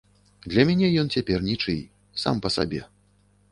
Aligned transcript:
Для 0.51 0.63
мяне 0.69 0.87
ён 1.01 1.11
цяпер 1.17 1.45
нічый, 1.49 1.79
сам 2.25 2.35
па 2.47 2.53
сабе. 2.59 2.81